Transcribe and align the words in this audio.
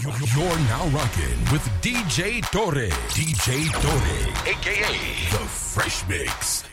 You're 0.00 0.58
now 0.68 0.86
rocking 0.90 1.40
with 1.50 1.62
DJ 1.82 2.40
Torre. 2.52 2.88
DJ 3.10 3.68
Torre, 3.82 4.48
aka 4.48 5.30
The 5.32 5.48
Fresh 5.48 6.06
Mix. 6.06 6.67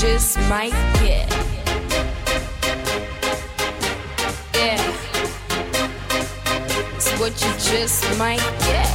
just 0.00 0.38
might 0.40 0.72
get. 1.00 1.26
Yeah. 4.54 4.94
It's 6.94 7.10
what 7.18 7.32
you 7.42 7.52
just 7.70 8.18
might 8.18 8.44
get. 8.60 8.85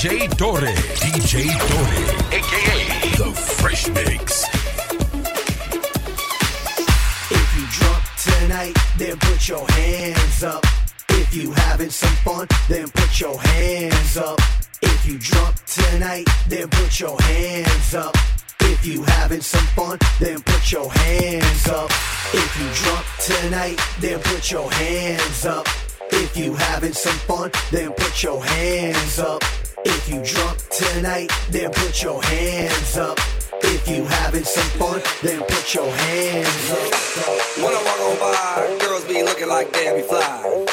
DJ 0.00 0.34
Torre. 0.38 0.72
DJ 0.96 1.44
Torre, 1.68 2.32
aka 2.32 2.78
The 3.18 3.32
Fresh 3.34 3.88
Mix. 3.88 4.48
If 7.30 7.48
you 7.54 7.66
drunk 7.68 8.02
tonight, 8.16 8.78
then 8.96 9.18
put 9.18 9.46
your 9.46 9.70
hands 9.72 10.42
up. 10.42 10.64
If 11.10 11.34
you 11.34 11.52
having 11.52 11.90
some 11.90 12.16
fun, 12.24 12.46
then 12.66 12.88
put 12.88 13.20
your 13.20 13.38
hands 13.38 14.16
up. 14.16 14.40
If 14.80 15.06
you 15.06 15.18
drunk 15.18 15.56
tonight, 15.66 16.26
then 16.48 16.70
put 16.70 16.98
your 16.98 17.20
hands 17.20 17.94
up. 17.94 18.16
If 18.60 18.86
you 18.86 19.02
having 19.02 19.42
some 19.42 19.66
fun, 19.76 19.98
then 20.18 20.40
put 20.40 20.72
your 20.72 20.90
hands 20.90 21.68
up. 21.68 21.90
If 22.32 22.58
you 22.58 22.70
drunk 22.72 23.04
tonight, 23.20 23.78
then 24.00 24.18
put 24.20 24.50
your 24.50 24.72
hands 24.72 25.44
up. 25.44 25.66
If 26.32 26.36
you 26.36 26.54
having 26.54 26.92
some 26.92 27.18
fun, 27.26 27.50
then 27.72 27.90
put 27.92 28.22
your 28.22 28.40
hands 28.44 29.18
up. 29.18 29.42
If 29.84 30.08
you 30.08 30.22
drunk 30.22 30.58
tonight, 30.68 31.28
then 31.50 31.72
put 31.72 32.04
your 32.04 32.22
hands 32.22 32.96
up. 32.96 33.18
If 33.64 33.88
you 33.88 34.04
having 34.04 34.44
some 34.44 34.70
fun, 34.78 35.02
then 35.24 35.40
put 35.40 35.74
your 35.74 35.90
hands 35.90 36.70
up. 36.70 36.94
When 37.58 37.74
I 37.74 37.82
walk 37.82 38.00
on 38.06 38.18
by, 38.20 38.78
girls 38.78 39.04
be 39.06 39.24
looking 39.24 39.48
like 39.48 39.72
Debbie 39.72 40.02
Fly. 40.02 40.66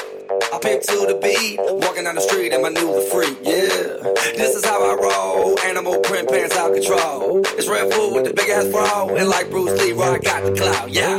I 0.54 0.60
pimp 0.60 0.84
to 0.84 1.08
the 1.08 1.20
beat, 1.24 1.58
walking 1.58 2.04
down 2.04 2.14
the 2.14 2.22
street 2.22 2.54
and 2.54 2.62
my 2.62 2.70
new 2.70 2.94
the 2.94 3.02
freak, 3.12 3.40
yeah. 3.42 4.14
This 4.38 4.56
is 4.56 4.64
how 4.64 4.80
I 4.80 4.94
roll, 4.94 5.60
animal 5.62 6.00
print 6.02 6.30
pants 6.30 6.56
out 6.56 6.72
control. 6.72 7.42
It's 7.58 7.68
Red 7.68 7.92
Foo 7.92 8.14
with 8.14 8.26
the 8.26 8.34
big 8.36 8.50
ass 8.52 8.68
bra, 8.68 9.08
and 9.08 9.28
like 9.28 9.50
Bruce 9.50 9.82
Lee, 9.82 9.94
I 9.94 10.20
got 10.20 10.44
the 10.44 10.54
clout, 10.56 10.92
yeah. 10.92 11.18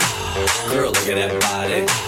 Girl, 0.71 0.93
look 0.93 1.09
at 1.09 1.17
that 1.17 1.41
body. 1.41 2.08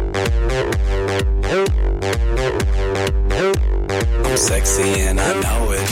I'm 4.31 4.37
sexy 4.37 5.01
and 5.01 5.19
I 5.19 5.41
know 5.41 5.71
it. 5.73 5.91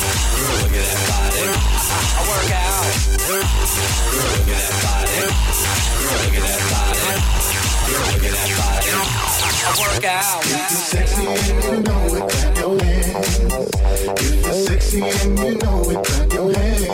Look 0.00 0.72
at 0.72 0.86
that 0.88 1.04
body. 1.10 1.44
I 1.44 2.24
work 2.30 2.50
out. 2.50 2.84
Look 3.30 3.44
at 4.48 4.64
that 4.64 4.80
body. 4.84 5.20
Look 6.00 6.34
at 6.34 6.48
that 6.48 6.66
body. 6.72 7.20
Look 7.90 8.24
at 8.24 8.34
that 8.34 8.56
body. 8.58 8.90
I 9.60 9.76
work 9.78 10.04
out. 10.04 10.40
sexy 10.90 11.26
and 11.26 11.62
you 11.64 11.80
know 11.82 12.16
it, 12.16 12.24
clap 12.30 12.56
your 12.58 12.74
hands. 12.82 13.38
If 14.20 14.44
you're 14.44 14.52
sexy 14.52 15.02
and 15.02 15.38
you 15.38 15.54
know 15.58 15.90
it, 15.90 16.04
clap 16.04 16.32
your 16.32 16.52
hands. 16.52 16.90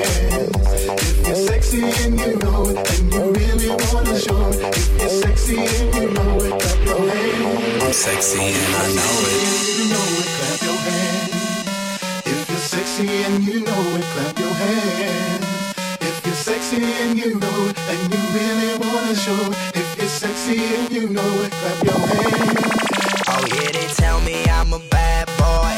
If 1.01 1.27
you're 1.27 1.37
sexy 1.37 1.83
and 1.83 2.19
you 2.19 2.37
know 2.39 2.69
it, 2.69 2.77
and 2.77 3.13
you 3.13 3.23
really 3.33 3.69
wanna 3.71 4.19
show 4.19 4.49
it. 4.49 4.59
If 4.77 5.01
you're 5.01 5.09
sexy 5.09 5.59
and 5.59 5.95
you 5.95 6.11
know 6.13 6.41
it, 6.41 6.61
clap 6.61 6.87
your 6.87 7.01
hands. 7.09 7.85
I'm 7.85 7.93
sexy 7.93 8.41
and 8.41 8.75
I 8.75 8.87
know 8.97 9.15
it. 9.25 9.41
You 9.79 9.85
know 9.93 10.07
it, 10.19 10.27
clap 10.27 10.63
your 10.63 10.77
hands. 10.77 11.26
Sexy 12.77 13.09
and 13.09 13.43
you 13.43 13.61
know 13.61 13.97
it, 13.97 14.05
clap 14.05 14.39
your 14.39 14.53
hands. 14.53 15.47
If 15.99 16.27
you're 16.27 16.35
sexy 16.35 16.85
and 16.85 17.19
you 17.19 17.41
know 17.41 17.69
it, 17.71 17.79
and 17.89 18.13
you 18.13 18.21
really 18.37 18.77
wanna 18.79 19.15
show 19.15 19.51
it. 19.51 19.57
If 19.75 19.97
you're 19.97 20.07
sexy 20.07 20.63
and 20.63 20.91
you 20.91 21.09
know 21.09 21.43
it, 21.45 21.53
clap 21.53 21.85
your 21.85 21.99
hands. 21.99 22.61
Oh 23.29 23.45
yeah, 23.55 23.71
they 23.73 23.87
tell 23.95 24.21
me 24.21 24.45
I'm 24.51 24.75
a 24.75 24.79
bad 24.91 25.27
boy. 25.39 25.75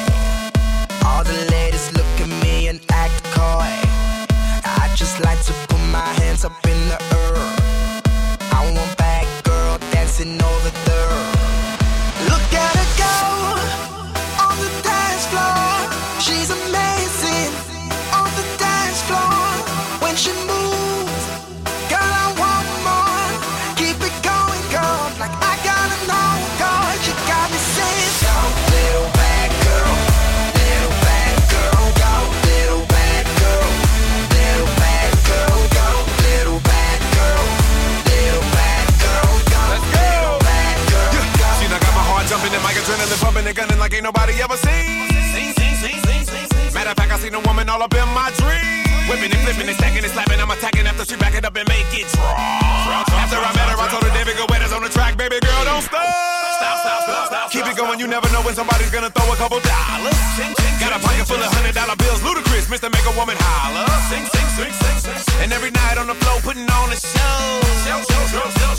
All 1.06 1.22
the 1.22 1.46
ladies 1.52 1.92
look 1.92 2.20
at 2.20 2.42
me 2.42 2.66
and 2.66 2.80
act 2.90 3.22
coy. 3.26 3.70
I 4.64 4.92
just 4.96 5.20
like 5.20 5.40
to 5.44 5.67
ever 44.48 44.56
seen. 44.64 45.04
Matter 46.72 46.90
of 46.90 46.96
fact, 46.96 47.12
I 47.12 47.18
seen 47.20 47.36
a 47.36 47.42
woman 47.44 47.68
all 47.68 47.84
up 47.84 47.92
in 47.92 48.08
my 48.16 48.32
dream. 48.40 48.88
Whipping 49.08 49.32
and 49.32 49.40
flipping 49.44 49.68
and 49.68 49.76
stacking 49.76 50.04
and 50.04 50.12
slapping. 50.12 50.40
I'm 50.40 50.48
attacking 50.48 50.88
after 50.88 51.04
she 51.04 51.16
back 51.20 51.36
it 51.36 51.44
up 51.44 51.56
and 51.56 51.68
make 51.68 51.84
it 51.92 52.08
drop. 52.16 52.32
After 53.12 53.36
I 53.36 53.52
met 53.56 53.68
her, 53.68 53.76
I 53.76 53.88
told 53.92 54.04
her 54.04 54.12
David 54.16 54.40
Guetta's 54.40 54.72
on 54.72 54.80
the 54.80 54.88
track. 54.88 55.20
Baby 55.20 55.36
girl, 55.44 55.64
don't 55.68 55.84
stop. 55.84 56.00
Stop, 56.00 56.76
stop, 56.80 57.00
stop, 57.04 57.24
stop. 57.28 57.46
Keep 57.52 57.68
it 57.68 57.76
going, 57.76 58.00
you 58.00 58.08
never 58.08 58.28
know 58.32 58.40
when 58.40 58.56
somebody's 58.56 58.90
gonna 58.90 59.12
throw 59.12 59.28
a 59.28 59.36
couple 59.36 59.60
dollars. 59.60 60.16
Got 60.80 60.96
a 60.96 61.00
pocket 61.00 61.28
full 61.28 61.40
of 61.40 61.50
hundred 61.52 61.76
dollar 61.76 61.96
bills, 61.96 62.20
Ludacris, 62.24 62.72
Mr. 62.72 62.88
Make 62.88 63.04
a 63.04 63.12
Woman 63.20 63.36
holler. 63.36 63.84
Sing, 64.08 64.24
sing, 64.32 64.48
sing, 64.56 64.72
sing, 64.72 64.98
sing. 65.00 65.20
And 65.44 65.52
every 65.52 65.72
night 65.72 65.96
on 66.00 66.08
the 66.08 66.16
floor, 66.16 66.40
putting 66.40 66.68
on 66.68 66.88
a 66.92 66.96
show. 66.96 67.36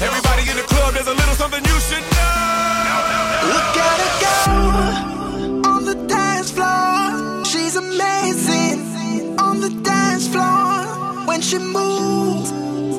Everybody 0.01 0.49
in 0.49 0.57
the 0.57 0.65
club, 0.65 0.93
there's 0.93 1.09
a 1.09 1.13
little 1.13 1.37
something 1.37 1.61
you 1.61 1.77
should 1.81 2.05
know. 2.17 3.53
Look 3.53 3.73
at 3.77 3.97
her 4.01 4.13
go 4.21 4.33
on 4.77 5.18
the 5.93 6.07
dance 6.07 6.51
floor. 6.51 7.43
She's 7.45 7.75
amazing 7.75 9.39
on 9.39 9.59
the 9.59 9.71
dance 9.83 10.27
floor 10.27 11.25
when 11.25 11.41
she 11.41 11.57
moves. 11.57 12.98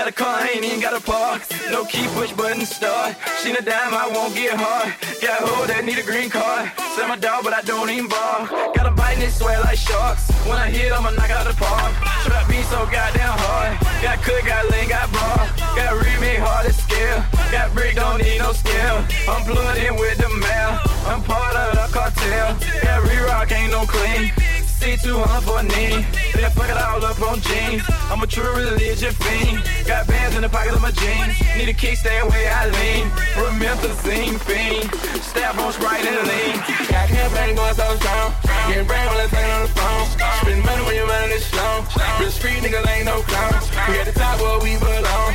Got 0.00 0.08
a 0.08 0.12
car, 0.12 0.40
I 0.40 0.48
ain't 0.56 0.64
even 0.64 0.80
got 0.80 0.96
a 0.96 1.04
park. 1.04 1.44
No 1.70 1.84
key, 1.84 2.08
push 2.16 2.32
button, 2.32 2.64
start. 2.64 3.14
She 3.44 3.52
a 3.52 3.60
dime, 3.60 3.92
I 3.92 4.08
won't 4.08 4.32
get 4.34 4.56
hard. 4.56 4.96
Got 5.20 5.42
a 5.42 5.44
hoe 5.44 5.66
that 5.66 5.84
need 5.84 5.98
a 5.98 6.02
green 6.02 6.30
card. 6.30 6.72
Sell 6.96 7.06
my 7.06 7.20
dog, 7.20 7.44
but 7.44 7.52
I 7.52 7.60
don't 7.60 7.90
even 7.90 8.08
bar. 8.08 8.48
Got 8.72 8.88
a 8.88 8.92
bite 8.96 9.20
and 9.20 9.28
it 9.28 9.30
sweat 9.30 9.60
like 9.60 9.76
sharks. 9.76 10.32
When 10.48 10.56
I 10.56 10.72
hit, 10.72 10.90
I'ma 10.90 11.10
knock 11.10 11.28
out 11.28 11.44
the 11.44 11.52
park. 11.52 11.92
Trap 12.24 12.48
me 12.48 12.64
so 12.72 12.88
goddamn 12.88 13.36
hard. 13.44 13.76
Got 14.00 14.24
cook, 14.24 14.40
got 14.48 14.64
lean, 14.72 14.88
got 14.88 15.12
bar. 15.12 15.44
Got 15.76 15.92
remake 16.00 16.40
hard 16.40 16.64
to 16.64 16.72
scale. 16.72 17.20
Got 17.52 17.74
brick, 17.76 17.96
don't 17.96 18.24
need 18.24 18.40
no 18.40 18.56
skill. 18.56 19.04
I'm 19.28 19.44
in 19.84 20.00
with 20.00 20.16
the 20.16 20.32
mail. 20.32 20.80
I'm 21.12 21.20
part 21.20 21.52
of 21.60 21.76
the 21.76 21.86
cartel. 21.92 22.56
Got 22.56 23.04
re-rock, 23.04 23.52
ain't 23.52 23.68
no 23.68 23.84
clean. 23.84 24.32
C200 24.80 25.44
for 25.44 25.60
a 25.60 25.62
knee. 25.62 26.00
Then 26.32 26.50
fuck 26.56 26.72
it 26.72 26.80
all 26.80 27.04
up 27.04 27.20
on 27.20 27.38
jeans. 27.44 27.84
I'm 28.08 28.22
a 28.22 28.26
true 28.26 28.48
religion 28.56 29.12
fiend. 29.12 29.60
Got 29.84 30.08
bands 30.08 30.36
in 30.36 30.42
the 30.42 30.48
pocket 30.48 30.72
of 30.72 30.80
my 30.80 30.90
jeans. 30.90 31.36
Need 31.56 31.68
a 31.68 31.76
kickstand 31.76 32.32
way 32.32 32.48
I 32.48 32.64
lean. 32.72 33.12
Promethazine 33.36 34.40
fiend. 34.40 34.88
Stab 35.20 35.60
on 35.60 35.72
Sprite 35.76 36.00
and 36.08 36.24
lean. 36.24 36.56
Got 36.88 37.12
campaign 37.12 37.56
going 37.56 37.74
so 37.76 37.92
strong. 38.00 38.32
Getting 38.72 38.88
brain 38.88 39.04
while 39.04 39.20
I'm 39.20 39.28
on 39.28 39.62
the 39.68 39.72
phone. 39.76 40.06
Spend 40.40 40.64
money 40.64 40.82
when 40.88 40.94
you're 40.96 41.06
running 41.06 41.28
this 41.28 41.44
slow. 41.44 41.84
Real 42.18 42.32
street 42.32 42.64
niggas 42.64 42.88
ain't 42.88 43.04
no 43.04 43.20
clowns. 43.28 43.68
We 43.84 44.00
at 44.00 44.08
the 44.08 44.16
top 44.16 44.40
where 44.40 44.64
we 44.64 44.80
belong. 44.80 45.28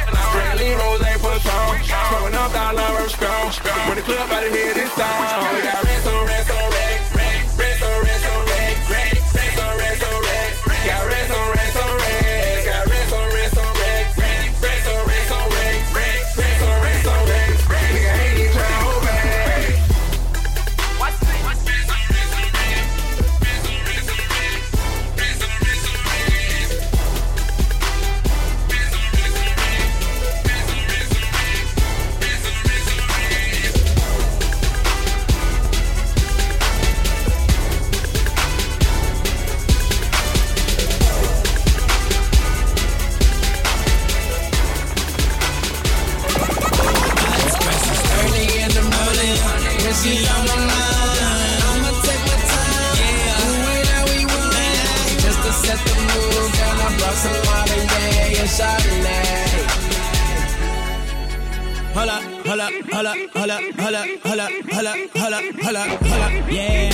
Lean 0.57 0.73
rolls 0.81 1.05
ain't 1.05 1.21
for 1.21 1.37
strong. 1.37 1.77
Smoking 1.85 2.33
up 2.33 2.49
dollar, 2.49 2.81
I'm 2.81 3.09
strong. 3.13 3.53
When 3.85 3.97
the 3.97 4.05
club 4.09 4.25
out 4.25 4.41
of 4.41 4.49
here, 4.49 4.73
this 4.73 4.89
song. 4.97 5.53
We 5.53 5.61
got 5.61 5.83
rest 5.85 6.07
on 6.09 6.25
rest 6.25 6.49
on 6.49 6.74
hold 63.35 63.51
up, 63.51 63.61
hold 63.79 63.95
up, 63.95 64.07
hold 64.23 65.33
up, 65.33 65.55
hold 65.61 65.75
up, 65.75 66.51
yeah. 66.51 66.91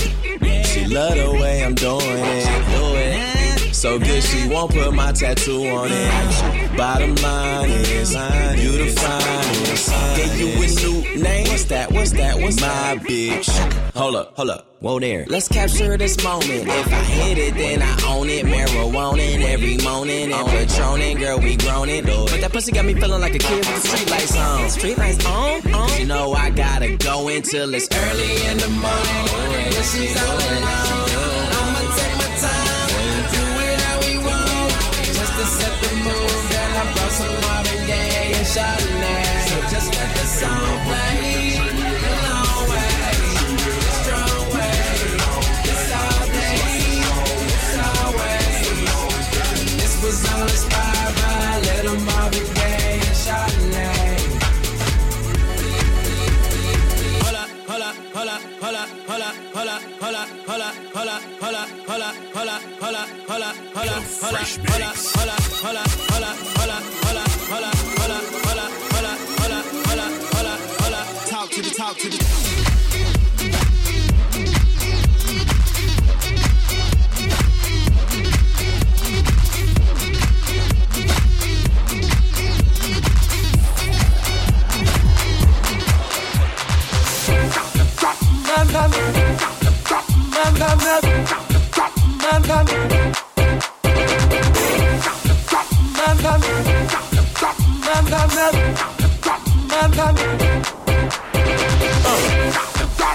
She 0.64 0.86
love 0.86 1.16
the 1.16 1.32
way 1.40 1.64
I'm 1.64 1.76
doing 1.76 2.00
it. 2.02 2.46
Do 2.76 2.96
it. 2.96 3.74
So 3.76 4.00
good 4.00 4.24
she 4.24 4.48
won't 4.48 4.72
put 4.72 4.94
my 4.94 5.12
tattoo 5.12 5.68
on 5.68 5.90
it. 5.92 6.78
Bottom 6.78 7.16
line 7.16 7.70
is, 7.70 8.14
you 8.14 8.72
the 8.72 8.94
finest. 8.96 9.90
Gave 10.16 10.40
you 10.40 10.48
a 10.64 11.14
new 11.14 11.22
name. 11.22 11.48
What's 11.48 11.66
that? 11.66 11.92
What's 11.92 12.12
that? 12.12 12.40
What's 12.40 12.62
my 12.62 12.98
bitch? 13.02 13.50
Hold 13.94 14.16
up, 14.16 14.36
hold 14.36 14.50
up. 14.52 14.71
Whoa 14.82 15.00
there. 15.00 15.28
Let's 15.30 15.48
capture 15.48 15.96
this 15.96 16.24
moment. 16.24 16.68
If 16.68 16.88
I 16.88 17.04
hit 17.04 17.38
it, 17.38 17.54
then 17.54 17.84
I 17.84 18.16
own 18.16 18.28
it. 18.30 18.44
Marijuana 18.48 19.40
every 19.44 19.78
morning 19.78 20.34
and 20.34 20.48
patroning. 20.48 21.20
Girl, 21.20 21.40
we 21.40 21.56
grown 21.56 21.88
it. 21.88 22.04
But 22.04 22.42
that 22.42 22.52
pussy 22.52 22.72
got 22.72 22.86
me 22.86 22.96
feeling 22.96 23.22
like 23.22 23.36
a 23.36 23.38
kid 23.38 23.60
with 23.60 23.76
the 23.76 23.88
street 23.88 24.10
lights 24.10 24.36
on. 24.36 24.70
Street 24.72 24.98
lights 24.98 25.24
on? 25.24 25.72
on. 25.72 26.00
You 26.00 26.08
know 26.08 26.34
I 26.34 26.50
gotta 26.50 26.98
go 26.98 27.28
until 27.28 27.76
it's 27.76 27.88
early 27.96 28.46
in 28.48 28.58
the 28.58 28.70
morning. 28.70 29.72
When 29.76 29.84
she's 29.84 30.18
all 30.20 30.36
alone. 30.36 31.01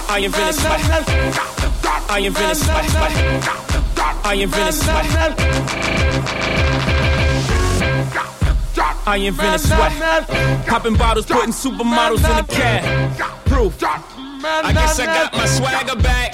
I 0.09 0.19
am 0.19 0.31
Venice 0.31 0.59
sweat. 0.59 0.81
I 2.09 2.19
am 2.19 2.33
Venice 2.33 2.59
sweat. 2.65 2.85
I 4.25 4.33
am 4.33 4.49
Venice 4.49 4.79
sweat. 4.81 5.35
I 9.07 9.17
am 9.17 9.33
Venice 9.33 9.67
sweat. 9.69 10.67
Popping 10.67 10.95
bottles, 10.97 11.25
putting 11.25 11.53
supermodels 11.53 12.17
in 12.17 12.35
the 12.35 12.53
cab. 12.53 13.45
Proof. 13.45 13.81
I 13.83 14.73
guess 14.73 14.99
I 14.99 15.05
got 15.05 15.33
my 15.33 15.45
swagger 15.45 15.95
back. 16.01 16.33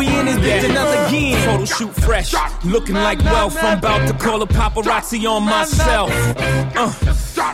we 0.01 0.19
in 0.19 0.25
this 0.25 0.37
bitch 0.37 0.69
another 0.69 0.97
again. 1.07 1.45
Photo 1.45 1.65
shoot 1.65 1.93
fresh, 2.03 2.33
looking 2.65 2.95
like 2.95 3.19
wealth. 3.23 3.55
I'm 3.61 3.77
about 3.77 4.07
to 4.07 4.13
call 4.13 4.41
a 4.41 4.47
paparazzi 4.47 5.29
on 5.29 5.43
myself. 5.43 6.09
Uh, 6.75 6.91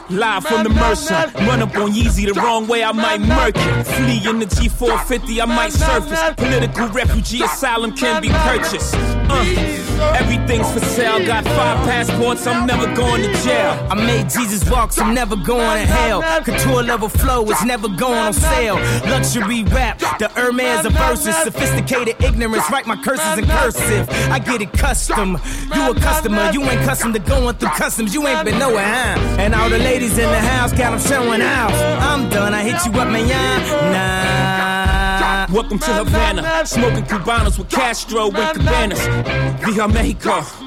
live 0.10 0.46
from 0.46 0.64
the 0.64 0.70
Mercer, 0.70 1.32
run 1.46 1.62
up 1.62 1.76
on 1.76 1.92
Yeezy 1.92 2.32
the 2.32 2.40
wrong 2.40 2.68
way, 2.68 2.84
I 2.84 2.94
might 2.94 3.20
murk 3.22 3.56
it. 3.58 3.84
Flee 3.86 4.30
in 4.30 4.40
the 4.40 4.46
G450, 4.46 5.42
I 5.42 5.46
might 5.46 5.74
surface. 5.74 6.22
Political 6.38 6.88
refugee 6.90 7.44
asylum 7.44 7.94
can 7.94 8.22
be 8.22 8.30
purchased. 8.30 8.96
Uh, 8.96 9.87
everything's 10.00 10.72
for 10.72 10.80
sale, 10.80 11.26
got 11.26 11.44
five 11.44 11.78
passports, 11.88 12.46
I'm 12.48 12.66
never 12.66 12.94
going 12.96 13.24
to 13.24 13.34
jail. 13.44 13.72
I 13.90 13.96
made 13.96 14.30
Jesus 14.30 14.70
walk, 14.70 14.92
so 14.92 15.04
I'm 15.04 15.14
never 15.14 15.36
going 15.36 15.82
to 15.82 15.86
hell. 15.86 16.22
Couture 16.44 16.84
level 16.84 17.10
flow 17.10 17.44
is 17.50 17.64
never 17.64 17.88
going 17.88 18.18
on 18.18 18.34
sale. 18.34 18.76
Luxury 19.10 19.64
rap, 19.66 20.00
the 20.20 20.30
Hermes 20.30 20.86
of 20.86 20.94
verses. 20.94 21.36
Sophisticated 21.38 22.16
ignorance, 22.24 22.70
write 22.72 22.86
my 22.86 23.02
curses 23.02 23.38
in 23.38 23.46
cursive. 23.46 24.10
I 24.32 24.40
get 24.40 24.62
it 24.62 24.74
custom. 24.74 25.38
You 25.74 25.92
a 25.92 25.96
customer, 25.96 26.52
you 26.52 26.64
ain't 26.64 26.82
custom 26.82 27.14
to 27.14 27.20
going 27.20 27.56
through 27.56 27.70
customs. 27.70 28.14
You 28.14 28.28
ain't 28.28 28.46
been 28.46 28.60
nowhere, 28.60 28.86
huh? 28.86 29.38
And 29.40 29.54
all 29.54 29.70
the 29.70 29.80
ladies 29.80 30.18
in 30.18 30.30
the 30.30 30.40
house 30.40 30.72
got 30.74 30.92
them 30.92 31.00
showing 31.00 31.42
out. 31.42 31.72
I'm 32.02 32.30
done, 32.30 32.54
I 32.54 32.64
hit 32.64 32.86
you 32.86 33.00
up, 33.00 33.10
man. 33.10 33.28
Nah. 33.28 34.67
Welcome 35.50 35.80
to 35.80 35.94
Havana, 35.94 36.66
smoking 36.66 37.06
Cubanos 37.06 37.58
with 37.58 37.70
Castro 37.70 38.30
and 38.30 38.58
Cabanas. 38.58 39.00
Via 39.64 39.88
Mexico. 39.88 40.67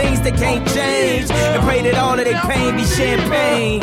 things 0.00 0.20
that 0.22 0.36
can't 0.36 0.66
change. 0.68 1.30
And 1.30 1.62
pray 1.64 1.82
that 1.82 1.96
all 1.96 2.18
of 2.18 2.24
their 2.24 2.40
pain 2.42 2.76
be 2.76 2.84
champagne. 2.84 3.82